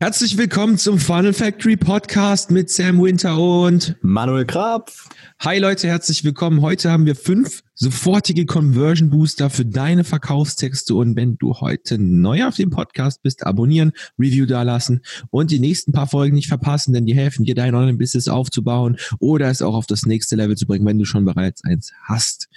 [0.00, 5.08] Herzlich willkommen zum Funnel Factory Podcast mit Sam Winter und Manuel Krapf.
[5.38, 6.62] Hi Leute, herzlich willkommen.
[6.62, 12.44] Heute haben wir fünf sofortige Conversion Booster für deine Verkaufstexte und wenn du heute neu
[12.44, 17.06] auf dem Podcast bist, abonnieren, Review dalassen und die nächsten paar Folgen nicht verpassen, denn
[17.06, 20.86] die helfen dir, dein Online-Business aufzubauen oder es auch auf das nächste Level zu bringen,
[20.86, 22.48] wenn du schon bereits eins hast.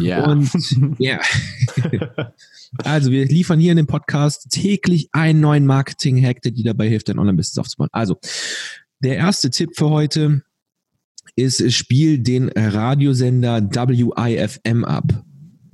[0.00, 0.24] Ja.
[0.24, 0.50] Und
[0.98, 1.20] ja.
[2.82, 7.08] Also wir liefern hier in dem Podcast täglich einen neuen Marketing-Hack, der dir dabei hilft,
[7.08, 7.88] dein Online-Business aufzubauen.
[7.92, 8.18] Also
[8.98, 10.42] der erste Tipp für heute
[11.36, 15.24] ist, spiel den Radiosender WIFM ab.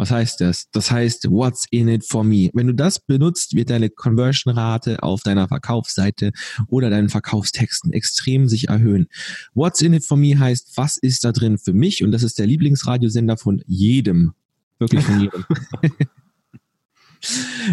[0.00, 0.70] Was heißt das?
[0.72, 2.48] Das heißt, what's in it for me?
[2.54, 6.32] Wenn du das benutzt, wird deine Conversion-Rate auf deiner Verkaufsseite
[6.68, 9.08] oder deinen Verkaufstexten extrem sich erhöhen.
[9.52, 12.02] What's in it for me heißt, was ist da drin für mich?
[12.02, 14.32] Und das ist der Lieblingsradiosender von jedem.
[14.78, 15.44] Wirklich von jedem.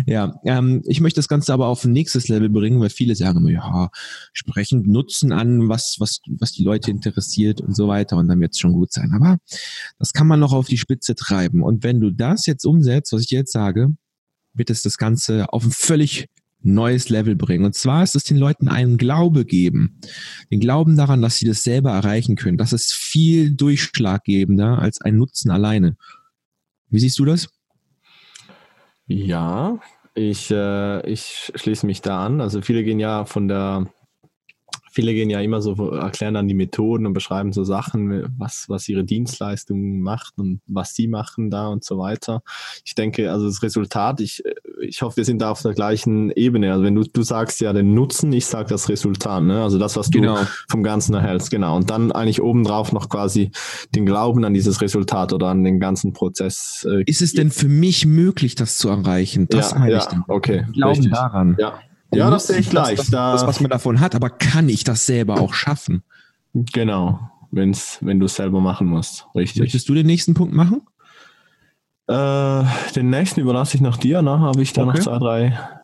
[0.05, 3.39] Ja, ähm, ich möchte das Ganze aber auf ein nächstes Level bringen, weil viele sagen
[3.39, 3.89] immer, ja,
[4.33, 8.53] sprechend Nutzen an, was, was, was die Leute interessiert und so weiter und dann wird
[8.53, 9.11] es schon gut sein.
[9.15, 9.37] Aber
[9.99, 11.63] das kann man noch auf die Spitze treiben.
[11.63, 13.89] Und wenn du das jetzt umsetzt, was ich jetzt sage,
[14.53, 16.27] wird es das Ganze auf ein völlig
[16.61, 17.65] neues Level bringen.
[17.65, 19.99] Und zwar ist es den Leuten einen Glaube geben.
[20.51, 22.57] Den Glauben daran, dass sie das selber erreichen können.
[22.57, 25.95] Das ist viel durchschlaggebender als ein Nutzen alleine.
[26.89, 27.49] Wie siehst du das?
[29.07, 29.79] Ja,
[30.15, 32.41] ich, äh, ich schließe mich da an.
[32.41, 33.87] Also viele gehen ja von der
[34.97, 38.89] viele gehen ja immer so, erklären dann die Methoden und beschreiben so Sachen, was, was
[38.89, 42.41] ihre Dienstleistung macht und was sie machen da und so weiter.
[42.83, 44.41] Ich denke, also das Resultat, ich,
[44.81, 46.71] ich hoffe, wir sind da auf der gleichen Ebene.
[46.71, 49.61] Also wenn du, du sagst ja den Nutzen, ich sage das Resultat, ne?
[49.61, 50.39] Also das, was du genau.
[50.67, 51.75] vom Ganzen erhältst, genau.
[51.75, 53.51] Und dann eigentlich obendrauf noch quasi
[53.93, 56.87] den Glauben an dieses Resultat oder an den ganzen Prozess.
[56.89, 59.45] Äh, Ist es denn für mich möglich, das zu erreichen?
[59.47, 60.23] Das ja, meine ja, ich dann.
[60.27, 60.65] Okay.
[60.73, 61.11] Glauben Richtig.
[61.11, 61.55] daran.
[61.59, 61.77] Ja.
[62.17, 62.97] Ja, das sehe ich gleich.
[62.97, 66.03] Das, das, das, was man davon hat, aber kann ich das selber auch schaffen?
[66.53, 67.19] Genau,
[67.51, 69.27] wenn's, wenn du es selber machen musst.
[69.35, 69.61] Richtig.
[69.61, 70.81] Möchtest du den nächsten Punkt machen?
[72.07, 72.63] Äh,
[72.95, 74.39] den nächsten überlasse ich nach dir, ne?
[74.39, 74.97] Habe ich da okay.
[74.97, 75.76] noch zwei, drei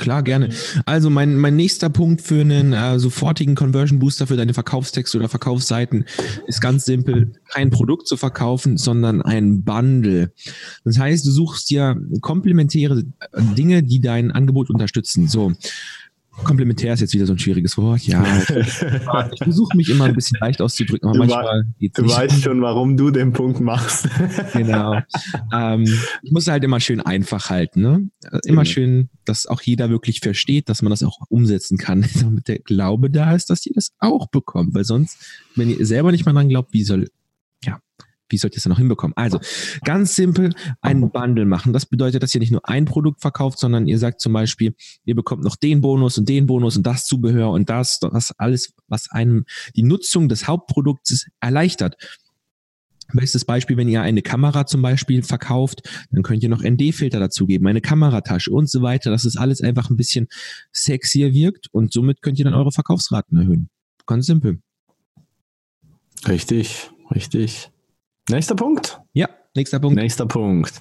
[0.00, 0.48] Klar, gerne.
[0.86, 5.28] Also mein, mein nächster Punkt für einen äh, sofortigen Conversion Booster für deine Verkaufstexte oder
[5.28, 6.06] Verkaufsseiten
[6.46, 10.32] ist ganz simpel, kein Produkt zu verkaufen, sondern ein Bundle.
[10.84, 13.04] Das heißt, du suchst dir komplementäre
[13.58, 15.28] Dinge, die dein Angebot unterstützen.
[15.28, 15.52] So,
[16.44, 18.02] Komplementär ist jetzt wieder so ein schwieriges Wort.
[18.02, 18.24] Ja,
[19.32, 22.16] ich versuche mich immer ein bisschen leicht auszudrücken, aber du manchmal geht's Du nicht.
[22.16, 24.08] weißt schon, warum du den Punkt machst.
[24.52, 24.98] genau.
[25.52, 25.84] Ähm,
[26.22, 27.82] ich muss halt immer schön einfach halten.
[27.82, 28.10] Ne?
[28.44, 28.64] Immer genau.
[28.64, 33.10] schön, dass auch jeder wirklich versteht, dass man das auch umsetzen kann, damit der Glaube
[33.10, 34.74] da ist, dass ihr das auch bekommt.
[34.74, 35.18] Weil sonst,
[35.56, 37.06] wenn ihr selber nicht mal dran glaubt, wie soll
[38.30, 39.16] wie sollt ihr es denn noch hinbekommen?
[39.16, 39.40] Also,
[39.84, 41.72] ganz simpel, ein Bundle machen.
[41.72, 44.74] Das bedeutet, dass ihr nicht nur ein Produkt verkauft, sondern ihr sagt zum Beispiel,
[45.04, 48.74] ihr bekommt noch den Bonus und den Bonus und das Zubehör und das, das alles,
[48.88, 49.44] was einem
[49.76, 51.96] die Nutzung des Hauptprodukts erleichtert.
[53.12, 57.66] Bestes Beispiel, wenn ihr eine Kamera zum Beispiel verkauft, dann könnt ihr noch ND-Filter dazugeben,
[57.66, 60.28] eine Kameratasche und so weiter, dass es alles einfach ein bisschen
[60.72, 63.68] sexier wirkt und somit könnt ihr dann eure Verkaufsraten erhöhen.
[64.06, 64.60] Ganz simpel.
[66.26, 67.70] Richtig, richtig.
[68.30, 69.00] Nächster Punkt?
[69.12, 69.96] Ja, nächster Punkt.
[69.96, 70.80] Nächster Punkt.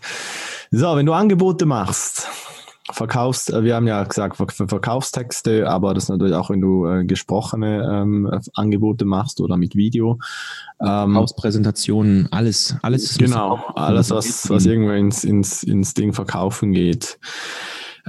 [0.69, 2.27] So, wenn du Angebote machst,
[2.91, 7.89] verkaufst, äh, wir haben ja gesagt, Verkaufstexte, aber das natürlich auch, wenn du äh, gesprochene
[7.91, 10.19] ähm, Angebote machst oder mit Video.
[10.79, 13.17] Ähm, Hauspräsentationen, alles, alles.
[13.17, 17.19] Genau, alles, was, was irgendwo ins, ins, ins Ding verkaufen geht.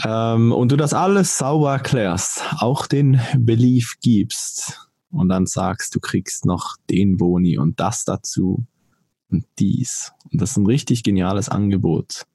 [0.04, 6.00] Ähm, und du das alles sauber erklärst, auch den Belief gibst und dann sagst, du
[6.00, 8.66] kriegst noch den Boni und das dazu
[9.30, 10.12] und dies.
[10.32, 12.26] Und das ist ein richtig geniales Angebot.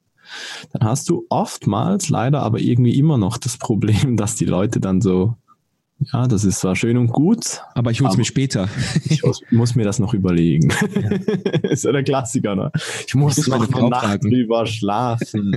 [0.71, 5.01] Dann hast du oftmals leider aber irgendwie immer noch das Problem, dass die Leute dann
[5.01, 5.35] so,
[6.11, 7.61] ja, das ist zwar schön und gut.
[7.73, 8.67] Aber ich hol's mir später.
[9.05, 10.69] ich muss, mir das noch überlegen.
[10.93, 11.09] Ja.
[11.69, 12.71] ist ja der Klassiker, ne?
[13.07, 15.55] Ich muss, ich muss noch eine Nacht drüber schlafen.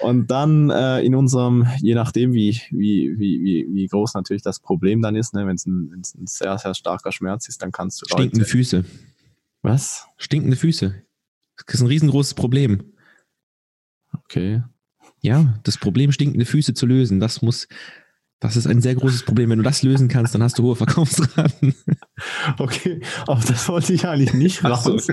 [0.00, 5.00] und dann äh, in unserem, je nachdem, wie, wie, wie, wie, groß natürlich das Problem
[5.00, 8.06] dann ist, ne, wenn es ein, ein sehr, sehr starker Schmerz ist, dann kannst du
[8.06, 8.84] Stinkende Füße.
[9.62, 10.06] Was?
[10.18, 11.02] Stinkende Füße.
[11.66, 12.92] Das ist ein riesengroßes Problem.
[14.12, 14.62] Okay.
[15.20, 17.68] Ja, das Problem, stinkende Füße zu lösen, das muss,
[18.40, 19.50] das ist ein sehr großes Problem.
[19.50, 21.74] Wenn du das lösen kannst, dann hast du hohe Verkaufsraten.
[22.58, 24.84] Okay, aber das wollte ich eigentlich nicht raus.
[24.84, 25.12] So.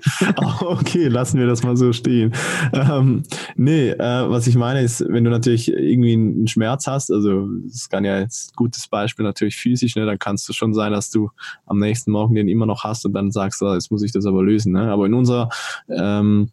[0.67, 2.33] okay, lassen wir das mal so stehen.
[2.73, 3.23] Ähm,
[3.55, 7.89] nee, äh, was ich meine ist, wenn du natürlich irgendwie einen Schmerz hast, also das
[7.89, 11.09] kann ja jetzt ein gutes Beispiel natürlich physisch, ne, dann kannst du schon sein, dass
[11.09, 11.31] du
[11.65, 14.25] am nächsten Morgen den immer noch hast und dann sagst, oh, jetzt muss ich das
[14.25, 14.73] aber lösen.
[14.73, 14.91] Ne?
[14.91, 15.49] Aber in unserer
[15.89, 16.51] ähm,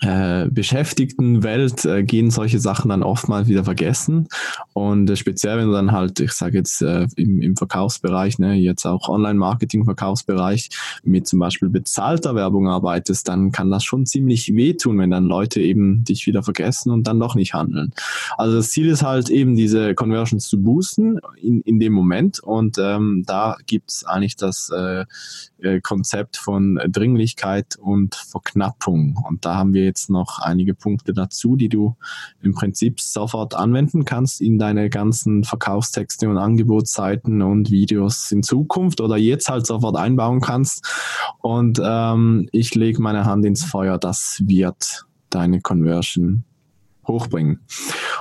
[0.00, 4.28] äh, beschäftigten Welt äh, gehen solche Sachen dann oftmals wieder vergessen.
[4.72, 8.54] Und äh, speziell, wenn du dann halt, ich sage jetzt äh, im, im Verkaufsbereich, ne,
[8.54, 10.70] jetzt auch Online-Marketing-Verkaufsbereich
[11.04, 15.60] mit zum Beispiel bezahlter Werbung arbeitest, dann kann das schon ziemlich wehtun, wenn dann Leute
[15.60, 17.92] eben dich wieder vergessen und dann doch nicht handeln.
[18.38, 22.78] Also das Ziel ist halt eben diese Conversions zu boosten in, in dem Moment und
[22.78, 25.04] ähm, da gibt's eigentlich das äh,
[25.60, 29.22] äh Konzept von Dringlichkeit und Verknappung.
[29.28, 31.96] Und da haben wir jetzt noch einige Punkte dazu, die du
[32.42, 39.00] im Prinzip sofort anwenden kannst in deine ganzen Verkaufstexte und Angebotsseiten und Videos in Zukunft
[39.00, 40.86] oder jetzt halt sofort einbauen kannst.
[41.40, 46.44] Und ähm, ich lege meine Hand ins Feuer, das wird deine Conversion
[47.06, 47.60] hochbringen.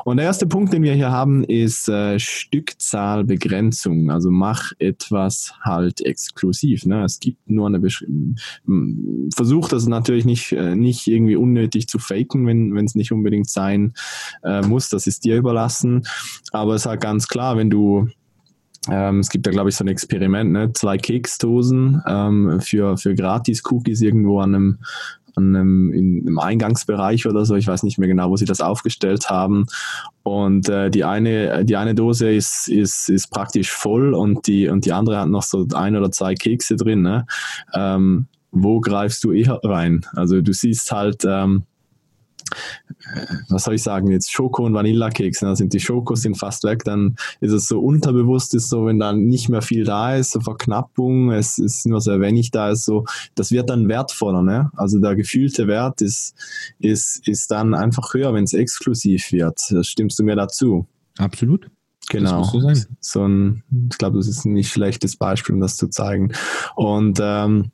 [0.05, 4.11] Und der erste Punkt, den wir hier haben, ist äh, Stückzahlbegrenzung.
[4.11, 6.85] Also mach etwas halt exklusiv.
[6.85, 7.03] Ne?
[7.03, 8.05] Es gibt nur eine Besch
[9.35, 13.93] Versuch das natürlich nicht, äh, nicht irgendwie unnötig zu faken, wenn es nicht unbedingt sein
[14.43, 14.89] äh, muss.
[14.89, 16.03] Das ist dir überlassen.
[16.51, 18.09] Aber es ist halt ganz klar, wenn du
[18.89, 20.73] ähm, es gibt da, glaube ich, so ein Experiment, ne?
[20.73, 24.79] zwei Keksdosen ähm, für, für Gratis-Cookies irgendwo an einem
[25.35, 27.55] an einem, in, im Eingangsbereich oder so.
[27.55, 29.65] Ich weiß nicht mehr genau, wo sie das aufgestellt haben.
[30.23, 34.85] Und äh, die eine, die eine Dose ist, ist, ist praktisch voll und die, und
[34.85, 37.01] die andere hat noch so ein oder zwei Kekse drin.
[37.01, 37.25] Ne?
[37.73, 40.05] Ähm, wo greifst du eher rein?
[40.13, 41.63] Also du siehst halt, ähm,
[43.49, 46.83] was soll ich sagen, jetzt Schoko- und Vanillakekse, da sind die Schokos sind fast weg,
[46.83, 50.39] dann ist es so unterbewusst, ist so, wenn dann nicht mehr viel da ist, so
[50.39, 53.05] Verknappung, es ist nur sehr wenig da ist, so,
[53.35, 54.69] das wird dann wertvoller, ne?
[54.75, 56.35] Also der gefühlte Wert ist,
[56.79, 59.59] ist, ist dann einfach höher, wenn es exklusiv wird.
[59.81, 60.87] Stimmst du mir dazu?
[61.17, 61.69] Absolut.
[62.09, 62.43] Genau.
[62.43, 62.61] So,
[62.99, 66.33] so ein, ich glaube, das ist ein nicht schlechtes Beispiel, um das zu zeigen.
[66.75, 67.71] Und ähm,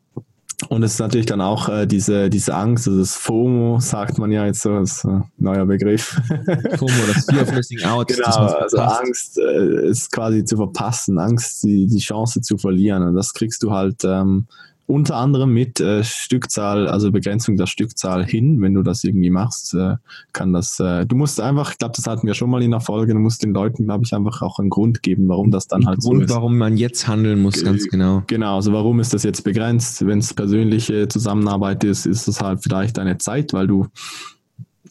[0.68, 4.30] und es ist natürlich dann auch äh, diese, diese Angst, also das FOMO sagt man
[4.32, 6.20] ja jetzt so, das ist ein neuer Begriff.
[6.78, 8.10] FOMO, das Fear of Missing Out.
[8.10, 13.04] Genau, also Angst, äh, ist quasi zu verpassen, Angst, die, die Chance zu verlieren.
[13.04, 14.48] Und das kriegst du halt ähm,
[14.90, 19.76] unter anderem mit äh, Stückzahl, also Begrenzung der Stückzahl hin, wenn du das irgendwie machst,
[19.76, 19.98] äh,
[20.34, 22.80] kann das, äh, du musst einfach, ich glaube, das hatten wir schon mal in der
[22.80, 25.86] Folge, du musst den Leuten, glaube ich, einfach auch einen Grund geben, warum das dann
[25.86, 26.30] halt Grund, so ist.
[26.32, 28.24] warum man jetzt handeln muss, ganz genau.
[28.26, 30.04] Genau, also warum ist das jetzt begrenzt?
[30.08, 33.86] Wenn es persönliche Zusammenarbeit ist, ist es halt vielleicht eine Zeit, weil du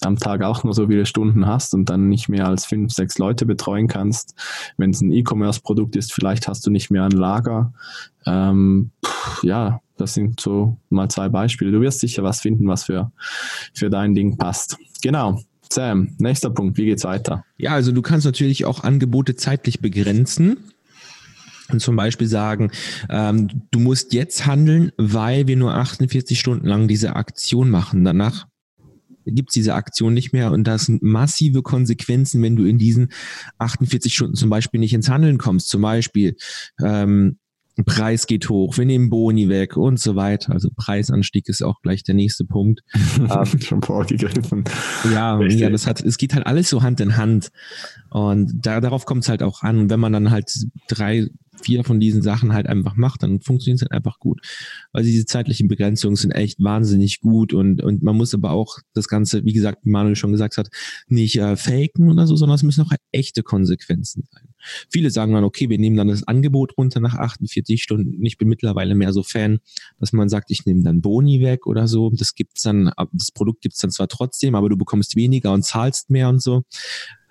[0.02, 3.18] am Tag auch nur so viele Stunden hast und dann nicht mehr als fünf, sechs
[3.18, 4.36] Leute betreuen kannst.
[4.76, 7.72] Wenn es ein E-Commerce-Produkt ist, vielleicht hast du nicht mehr ein Lager.
[8.26, 11.72] Ähm, pff, ja, das sind so mal zwei Beispiele.
[11.72, 13.12] Du wirst sicher was finden, was für,
[13.74, 14.76] für dein Ding passt.
[15.02, 15.40] Genau.
[15.70, 16.78] Sam, nächster Punkt.
[16.78, 17.44] Wie geht's weiter?
[17.58, 20.56] Ja, also du kannst natürlich auch Angebote zeitlich begrenzen
[21.70, 22.70] und zum Beispiel sagen,
[23.10, 28.04] ähm, du musst jetzt handeln, weil wir nur 48 Stunden lang diese Aktion machen.
[28.04, 28.46] Danach
[29.26, 33.12] gibt es diese Aktion nicht mehr und das sind massive Konsequenzen, wenn du in diesen
[33.58, 35.68] 48 Stunden zum Beispiel nicht ins Handeln kommst.
[35.68, 36.36] Zum Beispiel
[36.82, 37.38] ähm,
[37.84, 40.52] Preis geht hoch, wir nehmen Boni weg und so weiter.
[40.52, 42.82] Also Preisanstieg ist auch gleich der nächste Punkt.
[43.18, 44.64] ähm, Schon vorgegriffen.
[45.12, 47.50] Ja, ja, das hat, es geht halt alles so Hand in Hand.
[48.10, 49.78] Und da, darauf kommt es halt auch an.
[49.78, 50.52] Und wenn man dann halt
[50.88, 51.28] drei,
[51.68, 54.40] vier von diesen Sachen halt einfach macht, dann funktioniert es halt einfach gut.
[54.92, 59.06] Weil diese zeitlichen Begrenzungen sind echt wahnsinnig gut und, und man muss aber auch das
[59.06, 60.68] Ganze, wie gesagt, wie Manuel schon gesagt hat,
[61.08, 64.48] nicht äh, faken oder so, sondern es müssen auch echte Konsequenzen sein.
[64.88, 68.24] Viele sagen dann, okay, wir nehmen dann das Angebot runter nach 48 Stunden.
[68.24, 69.58] Ich bin mittlerweile mehr so Fan,
[70.00, 72.10] dass man sagt, ich nehme dann Boni weg oder so.
[72.16, 76.08] Das gibt's dann, das Produkt gibt's dann zwar trotzdem, aber du bekommst weniger und zahlst
[76.08, 76.62] mehr und so.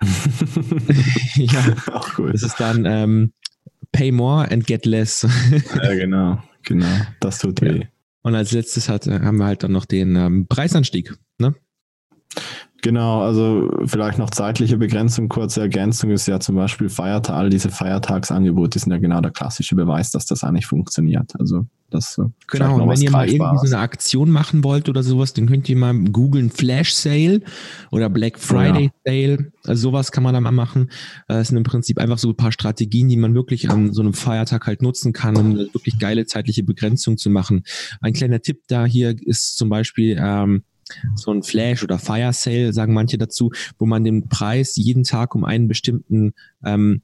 [1.34, 2.30] ja, auch cool.
[2.30, 3.32] Das ist dann ähm,
[3.92, 5.26] Pay more and get less.
[5.82, 6.86] ja, genau, genau.
[7.20, 7.80] Das tut weh.
[7.80, 7.86] Ja.
[8.22, 11.14] Und als letztes hat, haben wir halt dann noch den ähm, Preisanstieg.
[11.38, 11.54] Ne?
[12.80, 17.70] Genau, also vielleicht noch zeitliche Begrenzung, kurze Ergänzung ist ja zum Beispiel Feiertag, all diese
[17.70, 21.32] Feiertagsangebote sind ja genau der klassische Beweis, dass das eigentlich funktioniert.
[21.40, 25.32] Also das Genau, und wenn ihr mal irgendwie so eine Aktion machen wollt oder sowas,
[25.32, 27.40] dann könnt ihr mal googeln Flash Sale
[27.90, 28.90] oder Black Friday ja.
[29.04, 29.52] Sale.
[29.64, 30.90] Also sowas kann man da mal machen.
[31.26, 34.12] Das sind im Prinzip einfach so ein paar Strategien, die man wirklich an so einem
[34.12, 37.64] Feiertag halt nutzen kann, um wirklich geile zeitliche Begrenzung zu machen.
[38.00, 40.62] Ein kleiner Tipp da hier ist zum Beispiel, ähm,
[41.14, 45.34] so ein Flash oder Fire Sale, sagen manche dazu, wo man den Preis jeden Tag
[45.34, 46.32] um einen bestimmten
[46.64, 47.02] ähm,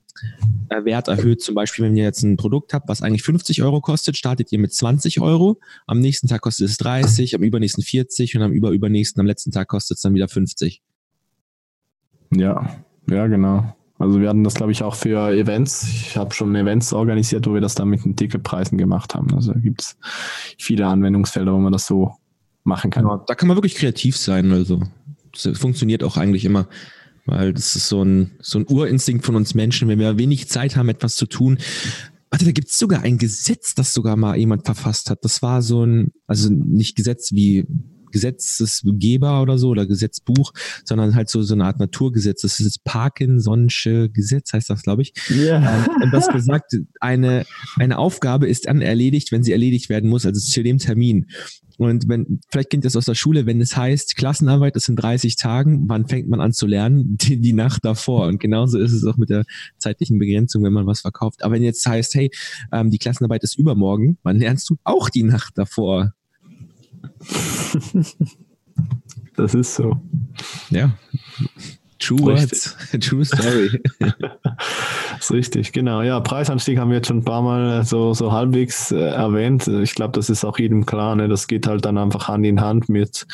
[0.68, 1.42] äh, Wert erhöht.
[1.42, 4.58] Zum Beispiel, wenn ihr jetzt ein Produkt habt, was eigentlich 50 Euro kostet, startet ihr
[4.58, 5.60] mit 20 Euro.
[5.86, 9.68] Am nächsten Tag kostet es 30, am übernächsten 40 und am überübernächsten, am letzten Tag
[9.68, 10.82] kostet es dann wieder 50.
[12.34, 12.76] Ja,
[13.08, 13.74] ja, genau.
[13.98, 15.84] Also wir hatten das, glaube ich, auch für Events.
[15.88, 19.32] Ich habe schon Events organisiert, wo wir das dann mit den Ticketpreisen gemacht haben.
[19.34, 19.96] Also gibt es
[20.58, 22.16] viele Anwendungsfelder, wo man das so
[22.64, 23.06] machen kann.
[23.06, 24.50] Ja, da kann man wirklich kreativ sein.
[24.52, 24.80] Also
[25.32, 26.68] das funktioniert auch eigentlich immer.
[27.26, 30.76] Weil das ist so ein, so ein Urinstinkt von uns Menschen, wenn wir wenig Zeit
[30.76, 31.58] haben, etwas zu tun.
[32.30, 35.24] Warte, da gibt es sogar ein Gesetz, das sogar mal jemand verfasst hat.
[35.24, 37.66] Das war so ein, also nicht Gesetz wie
[38.14, 40.52] Gesetzesgeber oder so oder Gesetzbuch,
[40.84, 42.42] sondern halt so, so eine Art Naturgesetz.
[42.42, 45.12] Das ist das Parkinson'sche Gesetz, heißt das, glaube ich.
[45.28, 45.60] Ja.
[45.60, 45.86] Yeah.
[46.00, 47.44] und das gesagt, eine,
[47.76, 51.26] eine Aufgabe ist dann erledigt, wenn sie erledigt werden muss, also zu dem Termin.
[51.76, 54.94] Und wenn, vielleicht kennt ihr das aus der Schule, wenn es heißt, Klassenarbeit ist in
[54.94, 57.16] 30 Tagen, wann fängt man an zu lernen?
[57.24, 58.28] Die, die Nacht davor.
[58.28, 59.44] Und genauso ist es auch mit der
[59.78, 61.42] zeitlichen Begrenzung, wenn man was verkauft.
[61.42, 62.30] Aber wenn jetzt heißt, hey,
[62.70, 66.14] ähm, die Klassenarbeit ist übermorgen, wann lernst du auch die Nacht davor?
[69.36, 70.00] das ist so.
[70.70, 70.90] Ja.
[71.98, 73.82] True Words, True Story.
[73.98, 76.02] das ist richtig, genau.
[76.02, 79.66] Ja, Preisanstieg haben wir jetzt schon ein paar Mal so, so halbwegs äh, erwähnt.
[79.68, 81.16] Ich glaube, das ist auch jedem klar.
[81.16, 81.28] Ne?
[81.28, 83.26] Das geht halt dann einfach Hand in Hand mit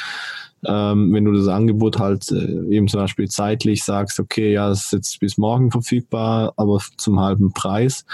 [0.66, 4.86] ähm, wenn du das Angebot halt äh, eben zum Beispiel zeitlich sagst, okay, ja, es
[4.86, 8.04] ist jetzt bis morgen verfügbar, aber zum halben Preis.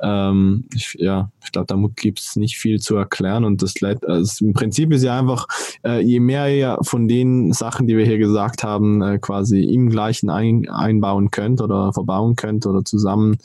[0.00, 4.44] Ähm, ich, ja, ich glaube, da gibt es nicht viel zu erklären und das also
[4.44, 5.46] im Prinzip ist ja einfach,
[5.84, 9.90] äh, je mehr ihr von den Sachen, die wir hier gesagt haben, äh, quasi im
[9.90, 13.38] gleichen ein, einbauen könnt oder verbauen könnt oder zusammen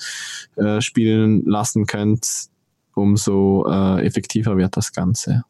[0.56, 2.28] äh, spielen lassen könnt,
[2.94, 5.44] umso äh, effektiver wird das Ganze.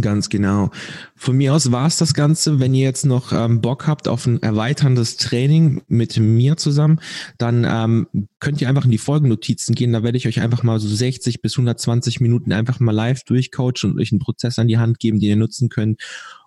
[0.00, 0.70] Ganz genau.
[1.14, 2.58] Von mir aus war es das Ganze.
[2.58, 7.00] Wenn ihr jetzt noch ähm, Bock habt auf ein erweiterndes Training mit mir zusammen,
[7.38, 8.08] dann ähm,
[8.40, 9.92] könnt ihr einfach in die Folgennotizen gehen.
[9.92, 13.92] Da werde ich euch einfach mal so 60 bis 120 Minuten einfach mal live durchcoachen
[13.92, 16.00] und euch einen Prozess an die Hand geben, den ihr nutzen könnt,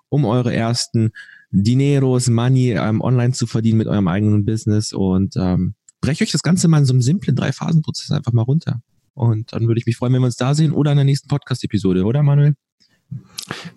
[0.09, 1.11] um eure ersten
[1.51, 6.43] Dineros, Money ähm, online zu verdienen mit eurem eigenen Business und ähm, breche euch das
[6.43, 8.81] Ganze mal in so einem simplen Drei-Phasen-Prozess einfach mal runter.
[9.13, 11.27] Und dann würde ich mich freuen, wenn wir uns da sehen oder in der nächsten
[11.27, 12.55] Podcast-Episode, oder Manuel?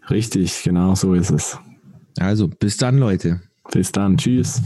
[0.08, 1.58] Richtig, genau so ist es.
[2.18, 3.40] Also, bis dann, Leute.
[3.72, 4.16] Bis dann.
[4.16, 4.62] Tschüss.